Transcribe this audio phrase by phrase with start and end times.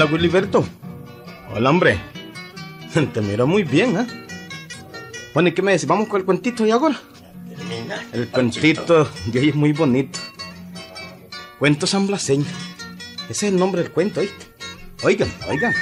[0.00, 0.64] Hola, Wiliberto.
[1.52, 1.98] Hola, hombre.
[3.12, 4.06] Te miro muy bien, ¿eh?
[5.34, 5.88] Bueno, ¿y qué me decís?
[5.88, 7.00] ¿Vamos con el cuentito y ahora?
[8.12, 10.20] El cuentito de hoy es muy bonito.
[11.58, 12.44] Cuento San Blaseño.
[13.28, 14.46] Ese es el nombre del cuento, ¿oíste?
[15.02, 15.74] Oigan, oigan.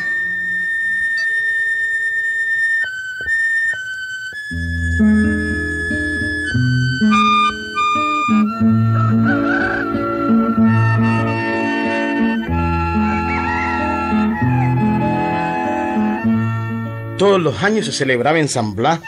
[17.26, 19.00] Todos los años se celebraba en San Blas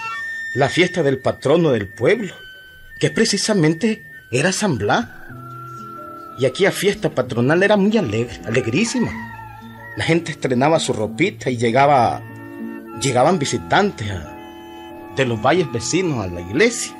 [0.56, 2.34] la fiesta del patrono del pueblo,
[2.98, 5.06] que precisamente era San Blas.
[6.36, 9.12] Y aquí a fiesta patronal era muy alegre, alegrísima.
[9.96, 12.20] La gente estrenaba su ropita y llegaba,
[13.00, 14.08] llegaban visitantes
[15.14, 16.92] de los valles vecinos a la iglesia.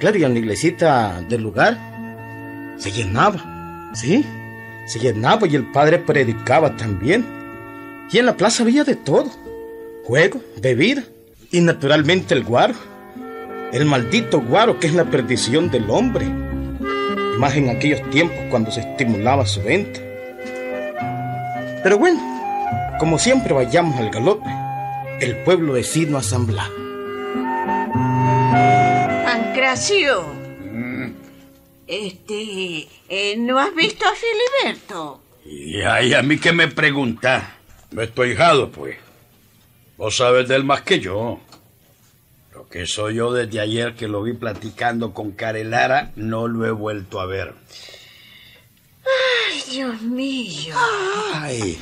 [0.00, 1.78] Claro, y en la iglesita del lugar
[2.78, 4.24] se llenaba, ¿sí?
[4.86, 7.22] Se llenaba y el padre predicaba también.
[8.10, 9.51] Y en la plaza había de todo.
[10.04, 11.04] Juego, bebida
[11.50, 12.74] y naturalmente el guaro.
[13.72, 16.26] El maldito guaro que es la perdición del hombre.
[17.38, 20.00] Más en aquellos tiempos cuando se estimulaba su venta.
[21.82, 22.20] Pero bueno,
[22.98, 24.50] como siempre vayamos al galope,
[25.20, 26.68] el pueblo vecino a San Blas.
[29.24, 30.42] Pancracio.
[31.86, 35.20] Este, eh, ¿no has visto a Filiberto?
[35.44, 37.56] Y ay, a mí que me pregunta.
[37.90, 38.96] No estoy hijado, pues.
[40.02, 41.38] Vos sabes de él más que yo.
[42.52, 46.72] Lo que soy yo desde ayer que lo vi platicando con Carelara, no lo he
[46.72, 47.54] vuelto a ver.
[49.04, 50.74] Ay, Dios mío.
[51.32, 51.78] Ay,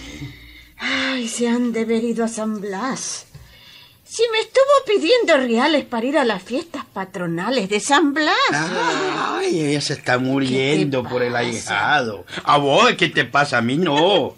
[0.77, 3.25] Ay, se han de haber ido a San Blas.
[4.05, 8.37] Si me estuvo pidiendo reales para ir a las fiestas patronales de San Blas.
[8.53, 12.27] ay, ella se está muriendo ¿Qué te por el ahijado.
[12.45, 13.57] A vos, ¿qué te pasa?
[13.57, 14.37] A mí no.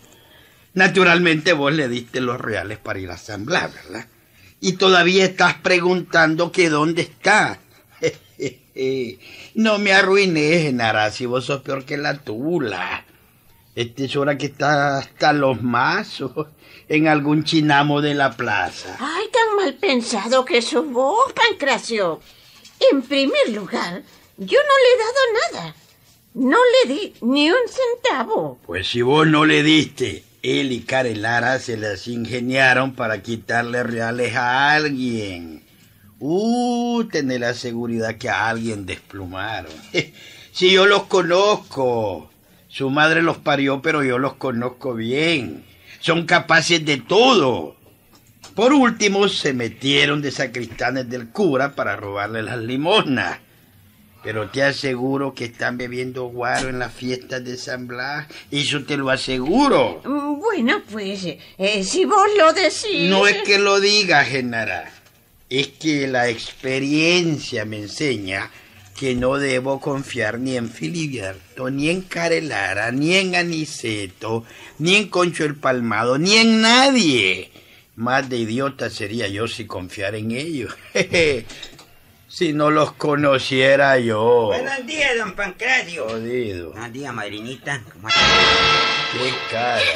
[0.75, 4.06] Naturalmente vos le diste los reales para ir a San Blas, ¿verdad?
[4.60, 7.59] Y todavía estás preguntando que dónde está.
[9.55, 13.05] no me arruines, Genara, si vos sos peor que la tula.
[13.75, 16.49] Esta es hora que está hasta los mazos
[16.89, 18.97] en algún chinamo de la plaza.
[19.00, 22.21] Ay, tan mal pensado que sos vos, Pancracio.
[22.91, 24.03] En primer lugar,
[24.37, 25.75] yo no le he dado nada.
[26.34, 28.59] No le di ni un centavo.
[28.66, 34.34] Pues si vos no le diste, él y Carelara se las ingeniaron para quitarle reales
[34.34, 35.62] a alguien.
[36.19, 39.72] Uh, tener la seguridad que a alguien desplumaron.
[40.53, 42.28] si yo los conozco.
[42.69, 45.64] Su madre los parió, pero yo los conozco bien.
[46.00, 47.76] Son capaces de todo.
[48.54, 53.38] Por último, se metieron de sacristanes del cura para robarle las limosnas.
[54.22, 58.27] Pero te aseguro que están bebiendo guaro en las fiestas de San Blas.
[58.50, 60.00] Eso te lo aseguro.
[60.05, 63.09] Mm, Bueno, pues, eh, si vos lo decís.
[63.09, 64.93] No es que lo diga, Genara.
[65.49, 68.50] Es que la experiencia me enseña
[68.99, 74.44] que no debo confiar ni en Filiberto, ni en Carelara, ni en Aniceto,
[74.78, 77.50] ni en Concho el Palmado, ni en nadie.
[77.97, 80.75] Más de idiota sería yo si confiara en ellos.
[82.34, 84.47] si no los conociera yo.
[84.47, 86.09] Buenos días, don Pancracio.
[86.09, 86.70] Jodido.
[86.70, 87.82] Buenos días, madrinita.
[87.93, 88.20] ¿Cómo está?
[89.12, 89.81] Qué cara.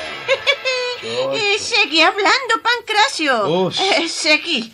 [1.09, 3.47] Eh, seguí hablando, Pancracio.
[3.67, 3.79] Uf.
[3.79, 4.73] Eh, seguí.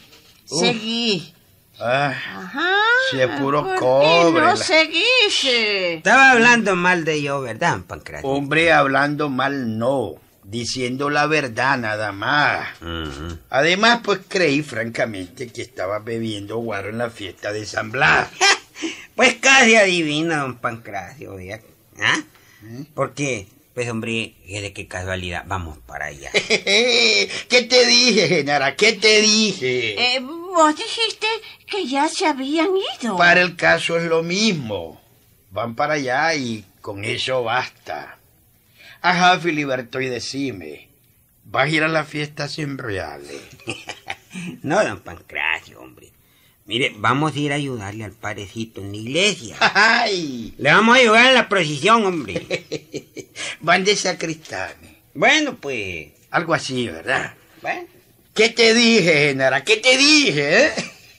[0.49, 0.61] Uf.
[0.61, 1.35] Seguí.
[1.79, 2.71] Ah, Ajá.
[3.11, 5.45] Si es puro ¿Por qué cobre, no la- seguís?
[5.45, 8.27] Estaba hablando mal de yo, ¿verdad, Pancracio?
[8.27, 12.69] hombre hablando mal no, diciendo la verdad nada más.
[13.51, 18.29] Además, pues creí francamente que estaba bebiendo guaro en la fiesta de San Blas.
[19.15, 21.61] Pues casi adivina, don Pancracio, ¿ya?
[22.01, 22.23] ¿Ah?
[22.95, 26.31] Porque, pues, hombre, de qué casualidad, vamos para allá.
[26.33, 28.75] ¿Qué te dije, Genara?
[28.75, 30.17] ¿Qué te dije?
[30.17, 31.27] Eh, vos dijiste
[31.67, 33.17] que ya se habían ido.
[33.17, 35.01] Para el caso es lo mismo.
[35.51, 38.19] Van para allá y con eso basta.
[39.03, 40.89] Ajá, Filiberto, y decime,
[41.45, 43.41] ¿vas a ir a la fiesta sin reales?
[44.63, 46.11] No, don Pancracio, hombre.
[46.65, 49.57] Mire, vamos a ir a ayudarle al parecito en la iglesia.
[49.61, 50.55] ¡Ay!
[50.57, 52.47] Le vamos a ayudar en la procesión, hombre.
[53.61, 54.91] Van de sacristanes.
[55.13, 56.13] Bueno, pues...
[56.31, 57.35] Algo así, ¿verdad?
[57.61, 57.87] Bueno.
[58.35, 59.63] ¿Qué te dije, Genara?
[59.65, 60.73] ¿Qué te dije,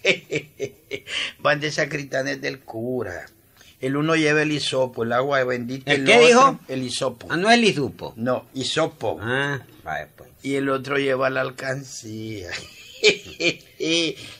[0.03, 1.05] eh?
[1.37, 3.27] Van de sacristanes del cura.
[3.83, 5.91] El uno lleva el hisopo, el agua bendita.
[5.91, 6.59] ¿El el qué otro, dijo?
[6.69, 7.27] El hisopo.
[7.29, 8.13] Ah, no es lisupo.
[8.15, 9.19] No, hisopo.
[9.21, 10.29] Ah, vaya pues.
[10.41, 12.49] Y el otro lleva la alcancía.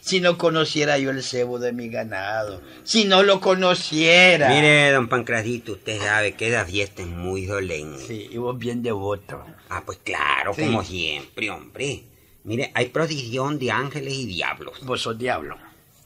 [0.02, 4.48] si no conociera yo el cebo de mi ganado, si no lo conociera.
[4.48, 7.98] Mire, don Pancradito, usted sabe que esa fiesta es muy solemne.
[8.00, 9.44] Sí, y vos bien devoto.
[9.70, 10.62] Ah, pues claro, Sí.
[10.62, 12.04] como siempre, hombre.
[12.46, 14.80] Mire, hay procesión de ángeles y diablos.
[14.86, 15.58] Vos sos diablo.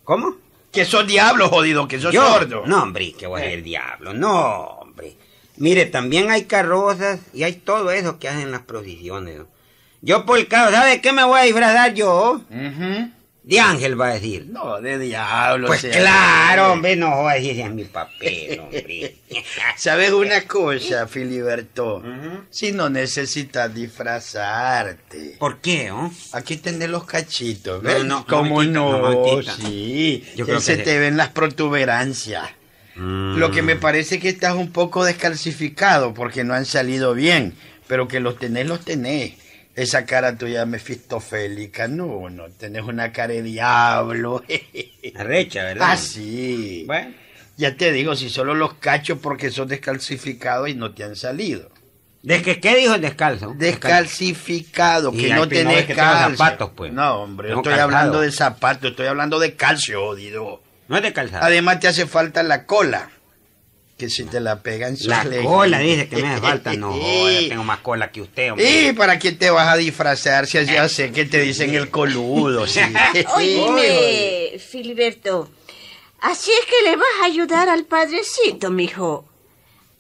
[0.04, 0.38] ¿Cómo?
[0.78, 2.62] Que sos diablo, jodido, que sos Yo, sordo.
[2.68, 3.50] No, hombre, que voy a Eh.
[3.50, 4.14] ser diablo.
[4.14, 5.18] No, hombre.
[5.56, 9.40] Mire, también hay carrozas y hay todo eso que hacen las procesiones.
[9.40, 9.48] ¿no?
[10.04, 12.42] Yo por el caso, ¿sabe qué me voy a disfrazar yo?
[12.52, 13.10] Ujú.
[13.48, 14.48] De ángel va a decir.
[14.50, 15.68] No, de diablo.
[15.68, 15.92] Pues sea.
[15.92, 19.16] claro, hombre, no voy a decir es mi papel, hombre.
[19.78, 22.04] ¿Sabes una cosa, Filiberto?
[22.50, 25.36] Si no necesitas disfrazarte.
[25.40, 26.12] ¿Por qué, oh?
[26.34, 28.04] Aquí tenés los cachitos, No, ¿ves?
[28.06, 29.42] no, ¿Cómo mamentita, no, no?
[29.70, 30.24] sí.
[30.36, 32.50] Yo que se te ven las protuberancias.
[32.96, 33.80] Lo que me Mm.
[33.80, 37.54] parece que estás un poco descalcificado porque no han salido bien,
[37.86, 39.34] pero que los tenés, los tenés.
[39.78, 44.44] Esa cara tuya mefistofélica, no, no, tenés una cara de diablo.
[45.16, 45.90] Arrecha, ¿verdad?
[45.92, 46.84] ah, sí.
[46.88, 47.14] Bueno.
[47.58, 51.70] Ya te digo, si solo los cacho porque son descalcificados y no te han salido.
[52.24, 53.54] ¿De que qué dijo el descalzo?
[53.56, 56.36] Descalcificado, Y que no tenés que calcio.
[56.38, 56.92] zapatos, pues.
[56.92, 57.84] No, hombre, yo estoy calzado.
[57.84, 60.62] hablando de zapatos, estoy hablando de calcio, jodido.
[60.88, 61.46] No es de calzado.
[61.46, 63.10] Además te hace falta la cola.
[63.98, 66.74] Que si te la pegan La sale- cola dice que me hace falta.
[66.74, 66.96] No,
[67.32, 68.90] yo tengo más cola que usted, hombre.
[68.90, 72.68] ¿Y para qué te vas a disfrazar si ya sé que te dicen el coludo?
[72.68, 72.80] Sí.
[73.36, 75.50] Óyeme, Filiberto.
[76.22, 79.28] Así es que le vas a ayudar al padrecito, mijo.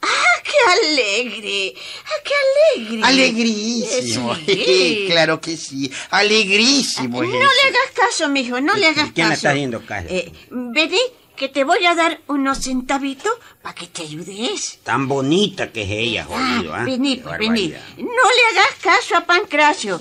[0.01, 1.73] ¡Ah, qué alegre!
[2.05, 2.33] ¡Ah, qué
[2.79, 3.01] alegre!
[3.03, 4.35] Alegrísimo.
[4.35, 5.05] Sí.
[5.09, 5.91] claro que sí.
[6.11, 7.23] Alegrísimo.
[7.23, 7.49] es No eso.
[7.63, 9.33] le hagas caso, mijo, no le hagas ¿Quién le caso.
[9.33, 10.07] está haciendo caso?
[10.09, 10.99] Eh, vení,
[11.37, 13.31] que te voy a dar unos centavitos
[13.61, 14.79] para que te ayudes.
[14.83, 16.83] Tan bonita que es ella, jodido, ¿ah?
[16.83, 17.71] vení, Qué pues, vení.
[17.71, 17.81] barbaridad.
[17.97, 19.99] No le hagas caso a Pancracio.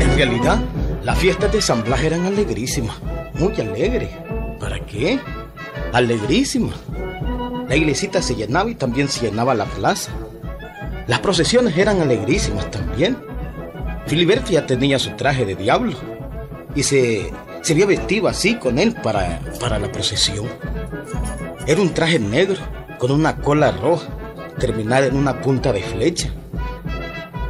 [0.00, 0.58] En realidad,
[1.04, 2.96] las fiestas de San Blas eran alegrísimas,
[3.34, 4.10] muy alegres.
[4.68, 5.18] ¿Para qué?
[5.94, 6.76] Alegrísimas.
[7.70, 10.10] La iglesita se llenaba y también se llenaba la plaza.
[11.06, 13.16] Las procesiones eran alegrísimas también.
[14.06, 15.96] Filiberto ya tenía su traje de diablo
[16.74, 17.32] y se,
[17.62, 20.46] se había vestido así con él para, para la procesión.
[21.66, 22.58] Era un traje negro
[22.98, 24.06] con una cola roja
[24.58, 26.30] terminada en una punta de flecha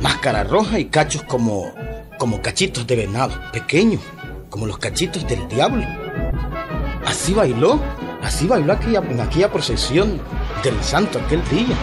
[0.01, 1.75] máscara roja y cachos como,
[2.17, 4.03] como cachitos de venado, pequeños,
[4.51, 5.85] como los cachitos del diablo.
[7.09, 7.81] Así bailó,
[8.23, 10.21] así bailó aquella, en aquella procesión
[10.63, 11.75] del santo aquel día.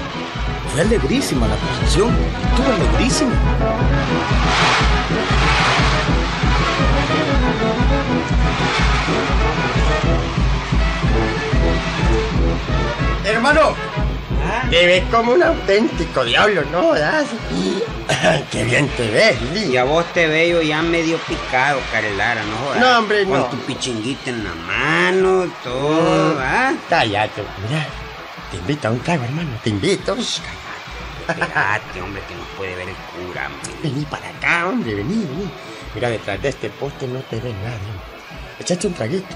[0.72, 2.14] Fue alegrísima la procesión,
[2.52, 3.32] estuvo alegrísima.
[13.26, 13.74] Hermano,
[14.70, 16.94] te ves como un auténtico diablo, ¿no?
[16.94, 17.26] ¿Das?
[18.52, 22.80] Qué bien te ves, Y a vos te veo ya medio picado, Carelara, ¿no jodas?
[22.80, 23.46] No, hombre, Con no.
[23.46, 26.74] tu pichinguita en la mano, todo, ¿ah?
[26.90, 27.86] Cállate, mira.
[28.52, 29.50] Te invito a un trago, hermano.
[29.64, 30.16] Te invito.
[31.28, 33.72] Espérate, hombre, que nos puede ver el cura, hombre.
[33.84, 35.50] Vení para acá, hombre, vení, vení.
[35.96, 37.94] Mira, detrás de este poste no te ve nadie.
[38.60, 39.36] Echaste un traguito.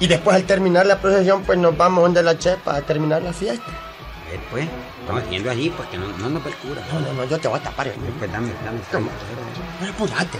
[0.00, 3.32] Y después al terminar la procesión, pues nos vamos donde la chepa a terminar la
[3.32, 3.64] fiesta.
[4.30, 4.68] Ver, pues,
[5.00, 6.82] estamos haciendo allí, pues que no, no nos ve el cura.
[6.92, 8.12] No, no, no, yo te voy a tapar, hermano.
[8.18, 9.10] Pues dame, dame, Toma.
[9.10, 9.66] dame.
[9.78, 10.38] Pero apurate.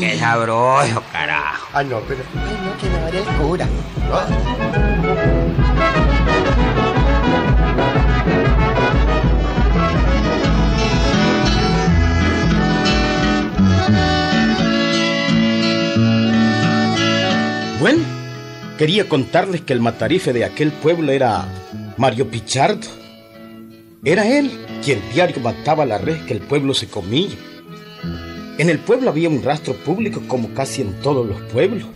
[0.00, 1.68] Qué sabroso, carajo.
[1.72, 3.68] Ah, no, pero ay, no, que me el cura.
[4.08, 4.64] No.
[17.78, 18.13] Bueno,
[18.78, 21.46] quería contarles que el matarife de aquel pueblo era
[21.96, 22.88] Mario Pichardo.
[24.04, 24.50] Era él
[24.84, 27.30] quien diario mataba la res que el pueblo se comía.
[28.58, 31.88] En el pueblo había un rastro público como casi en todos los pueblos.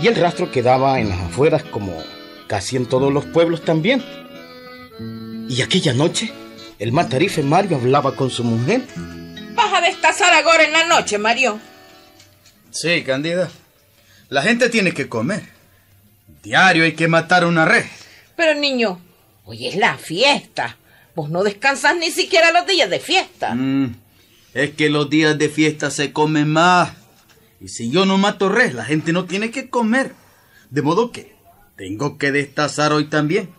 [0.00, 1.92] Y el rastro quedaba en las afueras como
[2.46, 4.04] casi en todos los pueblos también.
[5.48, 6.32] Y aquella noche,
[6.78, 8.82] el matarife Mario hablaba con su mujer.
[9.54, 11.58] Vas a destazar ahora en la noche, Mario.
[12.70, 13.50] Sí, Candida.
[14.28, 15.57] La gente tiene que comer.
[16.42, 17.84] Diario hay que matar una red.
[18.36, 19.00] Pero niño,
[19.44, 20.76] hoy es la fiesta.
[21.14, 23.54] Vos no descansas ni siquiera los días de fiesta.
[23.54, 23.96] Mm,
[24.54, 26.92] es que los días de fiesta se comen más.
[27.60, 30.12] Y si yo no mato res, la gente no tiene que comer.
[30.70, 31.34] De modo que
[31.76, 33.50] tengo que destazar hoy también.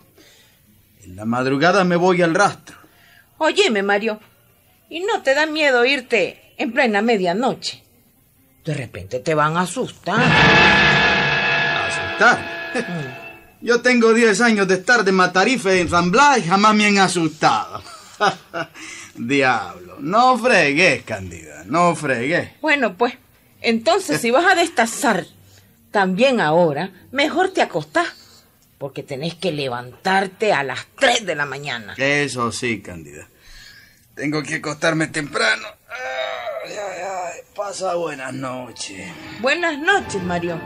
[1.03, 2.77] En la madrugada me voy al rastro.
[3.37, 4.19] Óyeme, Mario.
[4.89, 7.83] Y no te da miedo irte en plena medianoche.
[8.63, 10.21] De repente te van a asustar.
[11.87, 12.58] ¿Asustar?
[13.61, 16.97] Yo tengo 10 años de estar de matarife en San Blas y jamás me han
[16.97, 17.83] asustado.
[19.15, 22.51] Diablo, no fregues, Candida, no fregues.
[22.61, 23.15] Bueno, pues,
[23.61, 25.25] entonces si vas a destazar
[25.91, 28.07] también ahora, mejor te acostás,
[28.77, 31.95] porque tenés que levantarte a las 3 de la mañana.
[31.97, 33.27] Eso sí, Candida.
[34.15, 35.67] Tengo que acostarme temprano.
[35.89, 37.39] Ay, ay, ay.
[37.55, 39.11] Pasa buenas noches.
[39.41, 40.59] Buenas noches, Mario.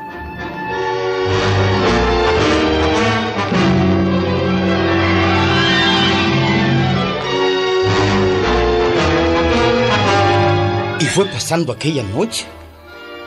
[11.14, 12.44] Fue pasando aquella noche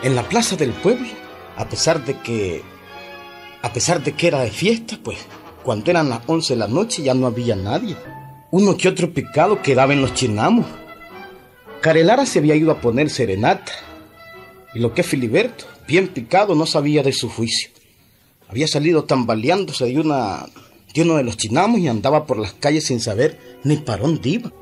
[0.03, 1.07] en la plaza del pueblo,
[1.57, 2.63] a pesar de que
[3.63, 5.19] a pesar de que era de fiesta, pues
[5.63, 7.97] cuando eran las 11 de la noche ya no había nadie.
[8.51, 10.67] Uno que otro picado quedaba en los chinamos.
[11.81, 13.71] Carelara se había ido a poner serenata.
[14.75, 17.71] Y lo que Filiberto, bien picado, no sabía de su juicio.
[18.49, 20.47] Había salido tambaleándose de, una,
[20.93, 24.29] de uno de los chinamos y andaba por las calles sin saber ni para dónde
[24.29, 24.53] iba.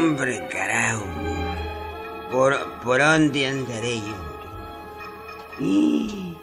[0.00, 1.04] Hombre, carajo.
[2.32, 4.16] ¿Por, por dónde andaré yo?
[5.60, 6.36] Y,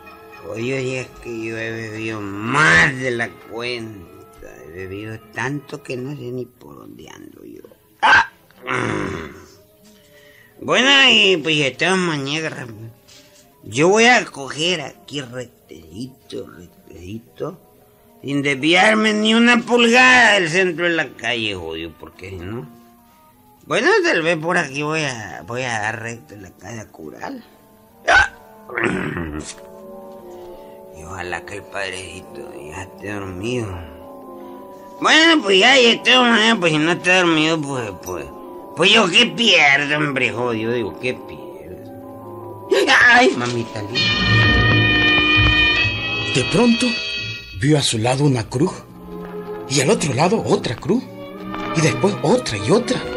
[0.48, 4.48] oh Dios, es que yo he bebido más de la cuenta.
[4.66, 7.64] He bebido tanto que no sé ni por dónde ando yo.
[8.02, 8.32] ¡Ah!
[10.60, 12.68] Bueno, y pues todas maneras,
[13.64, 17.60] yo voy a coger aquí rectecito, rectecito,
[18.22, 22.77] sin desviarme ni una pulgada del centro de la calle, odio, porque si no.
[23.68, 27.44] Bueno, tal vez por aquí voy a, voy a dar recto en la calle Cural.
[28.08, 28.32] ¡Ah!
[30.98, 33.68] Y ojalá que el padrecito ya esté dormido.
[35.02, 38.26] Bueno, pues ya, y de todas maneras, pues si no está dormido, pues, pues,
[38.78, 42.70] pues yo qué pierdo, hombre, jodido, digo, qué pierdo.
[43.10, 44.00] Ay, mamita linda.
[46.34, 46.86] De pronto
[47.60, 48.72] vio a su lado una cruz
[49.70, 51.04] y al otro lado otra cruz
[51.76, 53.17] y después otra y otra.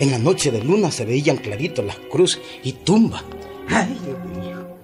[0.00, 3.24] En la noche de luna se veían claritos las cruces y tumbas.
[3.68, 4.76] Ay, Dios mío.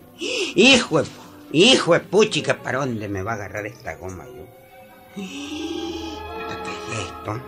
[0.57, 1.09] Hijo de,
[1.53, 4.45] hijo de puchica, ¿para dónde me va a agarrar esta goma yo?
[5.15, 5.23] ¿Qué
[6.93, 7.41] es esto?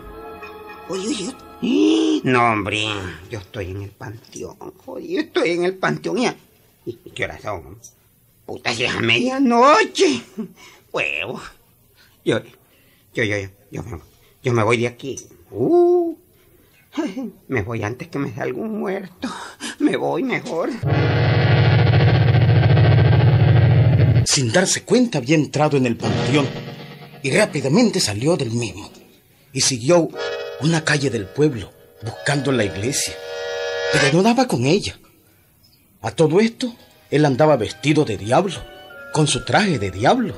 [0.88, 2.20] Oye, oye.
[2.23, 2.85] No, hombre,
[3.30, 4.56] yo estoy en el panteón.
[4.85, 6.37] Joder, yo estoy en el panteón ya.
[6.85, 7.78] ¿Y qué horas son?
[8.44, 10.23] Puta, ya es medianoche.
[10.92, 11.40] Huevo.
[12.25, 12.38] Yo,
[13.14, 14.00] yo, yo, yo, yo me,
[14.42, 15.16] yo me voy de aquí.
[15.50, 16.16] Uh,
[17.49, 19.29] me voy antes que me dé algún muerto.
[19.79, 20.71] Me voy mejor.
[24.25, 26.47] Sin darse cuenta había entrado en el panteón
[27.23, 28.91] y rápidamente salió del mismo
[29.53, 30.09] y siguió
[30.61, 31.73] una calle del pueblo
[32.03, 33.15] buscando la iglesia,
[33.93, 34.99] pero no daba con ella.
[36.03, 36.75] A todo esto,
[37.11, 38.62] él andaba vestido de diablo,
[39.12, 40.35] con su traje de diablo.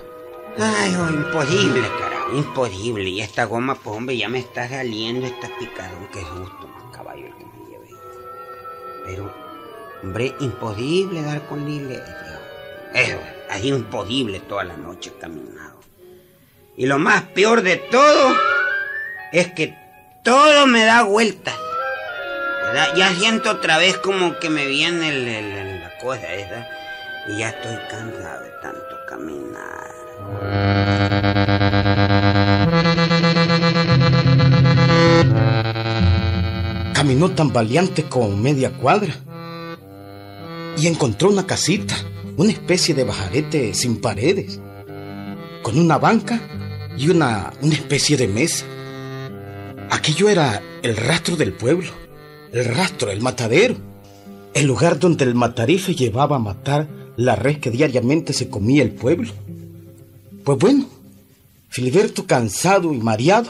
[0.56, 1.82] Ay, oh, imposible,
[2.32, 3.08] imposible.
[3.08, 6.08] Y esta goma, pues hombre, ya me está saliendo esta picadón.
[6.12, 7.88] Qué susto, más caballo el que me lleve.
[9.06, 9.34] Pero,
[10.02, 12.40] hombre, imposible dar con la iglesia.
[12.94, 13.18] Eso,
[13.50, 15.78] es imposible toda la noche caminado.
[16.76, 18.34] Y lo más peor de todo
[19.32, 19.76] es que
[20.22, 21.56] todo me da vueltas.
[22.96, 26.68] Ya siento otra vez como que me viene la cosa esa.
[27.28, 29.88] Y ya estoy cansado de tanto caminar.
[37.08, 39.14] Caminó tan valiente como media cuadra
[40.76, 41.96] y encontró una casita,
[42.36, 44.60] una especie de bajarete sin paredes,
[45.62, 46.38] con una banca
[46.98, 48.66] y una, una especie de mesa.
[49.88, 51.88] Aquello era el rastro del pueblo,
[52.52, 53.76] el rastro, el matadero,
[54.52, 58.90] el lugar donde el matarife llevaba a matar la res que diariamente se comía el
[58.90, 59.32] pueblo.
[60.44, 60.84] Pues bueno,
[61.70, 63.48] Filiberto, cansado y mareado,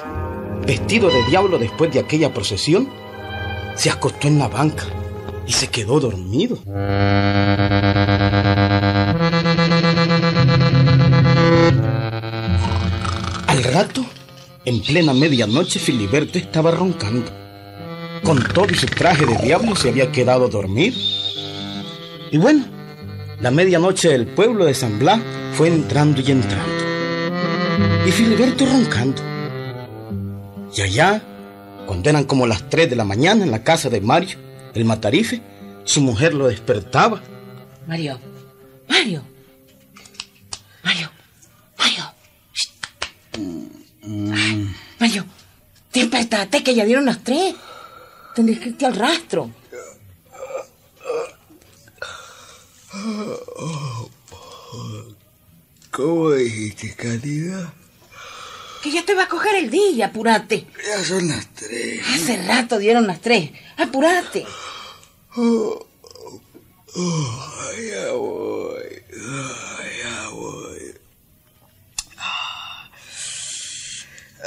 [0.64, 3.07] vestido de diablo después de aquella procesión,
[3.78, 4.84] se acostó en la banca
[5.46, 6.58] y se quedó dormido.
[13.46, 14.04] Al rato,
[14.64, 17.30] en plena medianoche, Filiberto estaba roncando.
[18.24, 20.98] Con todo su traje de diablo se había quedado dormido.
[22.32, 22.64] Y bueno,
[23.40, 25.20] la medianoche del pueblo de San Blas
[25.52, 26.68] fue entrando y entrando.
[28.04, 29.22] Y Filiberto roncando.
[30.76, 31.22] Y allá,
[31.88, 34.36] cuando eran como las 3 de la mañana en la casa de Mario,
[34.74, 35.40] el matarife,
[35.84, 37.22] su mujer lo despertaba.
[45.00, 45.24] Mario,
[45.90, 47.54] despertate que ya dieron las tres.
[48.34, 49.50] Tendrás que irte al rastro.
[55.90, 57.72] ¿Cómo dijiste, Candida?
[58.82, 60.66] Que ya te va a coger el día, apúrate.
[60.86, 62.00] Ya son las tres.
[62.14, 63.50] Hace rato dieron las tres.
[63.76, 64.46] Apúrate.
[67.90, 69.02] Ya voy.
[69.10, 70.94] Ya voy.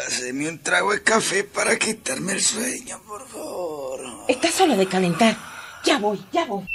[0.07, 3.99] Haceme un trago de café para quitarme el sueño, por favor.
[4.27, 5.37] Estás solo de calentar.
[5.83, 6.65] Ya voy, ya voy.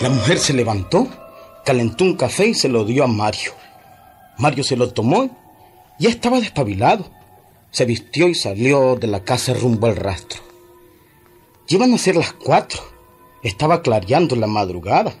[0.00, 1.08] La mujer se levantó,
[1.64, 3.52] calentó un café y se lo dio a Mario.
[4.36, 5.30] Mario se lo tomó
[5.98, 7.10] y ya estaba despabilado.
[7.70, 10.42] Se vistió y salió de la casa rumbo al rastro.
[11.66, 12.82] Llevan a ser las cuatro.
[13.42, 15.14] Estaba clareando la madrugada.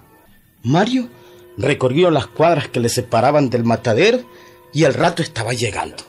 [0.62, 1.08] Mario
[1.56, 4.20] recorrió las cuadras que le separaban del matadero
[4.74, 6.04] y al rato estaba llegando.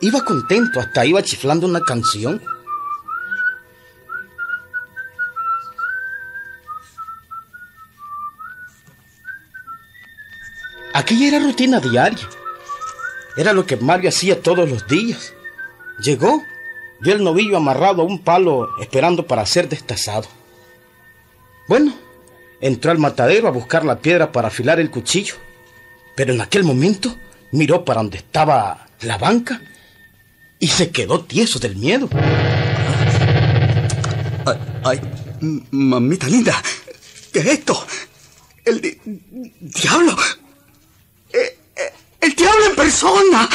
[0.00, 2.40] Iba contento, hasta iba chiflando una canción.
[10.94, 12.28] Aquella era rutina diaria.
[13.36, 15.32] Era lo que Mario hacía todos los días.
[16.02, 16.42] Llegó,
[17.00, 20.28] vio el novillo amarrado a un palo esperando para ser destazado.
[21.68, 21.94] Bueno,
[22.60, 25.34] entró al matadero a buscar la piedra para afilar el cuchillo.
[26.14, 27.16] Pero en aquel momento
[27.52, 29.62] miró para donde estaba la banca
[30.58, 32.08] y se quedó tieso del miedo.
[34.84, 35.00] Ay,
[35.70, 36.60] mamita linda,
[37.32, 37.86] ¿qué es esto?
[38.64, 38.98] El di-
[39.60, 40.16] diablo.
[41.32, 43.48] Eh, eh, el diablo en persona.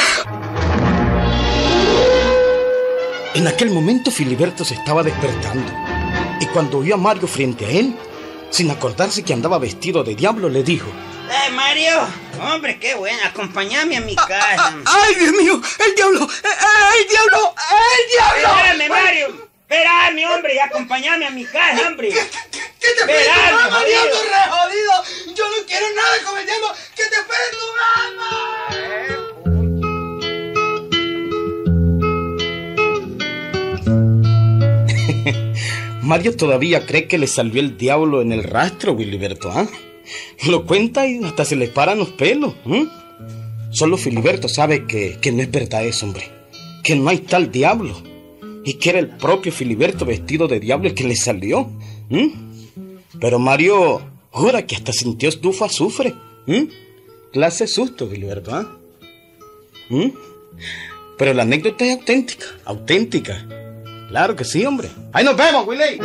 [3.36, 5.72] En aquel momento Filiberto se estaba despertando
[6.40, 7.96] y cuando vio a Mario frente a él,
[8.50, 10.88] sin acordarse que andaba vestido de diablo, le dijo,
[11.30, 12.08] ¡Eh, Mario!
[12.42, 13.20] Hombre, qué bueno.
[13.26, 14.74] Acompáñame a mi casa.
[14.86, 17.54] Ay, Dios mío, el diablo, eh, el diablo,
[17.98, 18.60] el diablo.
[18.60, 19.47] Espérame, Mario.
[19.70, 22.08] Espérame, hombre, y acompáñame a mi casa, hombre.
[22.10, 22.16] ¿Qué
[22.80, 23.80] te Espérame, esperes tu mamá?
[23.86, 24.94] Yo re jodido.
[25.36, 26.68] Yo no quiero nada diablo.
[26.96, 27.68] ¿Qué te esperes tu
[28.16, 28.32] mamá?
[36.02, 39.68] Mario todavía cree que le salió el diablo en el rastro, Filiberto, ¿ah?
[40.48, 42.56] Lo cuenta y hasta se le paran los pelos.
[42.68, 42.88] ¿eh?
[43.72, 46.32] Solo Filiberto sabe que, que no es verdad eso, hombre.
[46.86, 48.07] Que no hay tal diablo.
[48.68, 51.72] Y que era el propio Filiberto vestido de diablo el que le salió.
[53.18, 56.14] Pero Mario jura que hasta sintió estufa azufre.
[56.48, 56.68] ¿eh?
[57.32, 58.78] Clase susto, Filiberto, ¿ah?
[61.18, 63.48] Pero la anécdota es auténtica, auténtica.
[64.10, 64.90] Claro que sí, hombre.
[65.14, 66.02] Ahí nos vemos, Willy.